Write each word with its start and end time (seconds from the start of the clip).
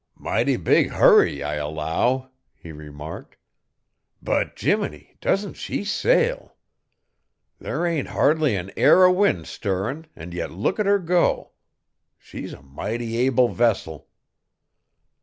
"Mighty 0.17 0.57
big 0.57 0.89
hurry, 0.89 1.43
I 1.43 1.57
allow," 1.57 2.31
he 2.55 2.71
remarked. 2.71 3.37
"But, 4.19 4.59
Jiminy, 4.59 5.15
doesn't 5.21 5.53
she 5.57 5.83
sail! 5.83 6.55
There 7.59 7.85
ain't 7.85 8.07
hardly 8.07 8.55
an 8.55 8.71
air 8.75 9.05
o' 9.05 9.11
wind 9.13 9.45
stirrin' 9.45 10.07
and 10.15 10.33
yet 10.33 10.49
look 10.49 10.79
at 10.79 10.87
her 10.87 10.97
go! 10.97 11.51
She's 12.17 12.51
a 12.51 12.63
mighty 12.63 13.15
able 13.17 13.49
vessel." 13.49 14.07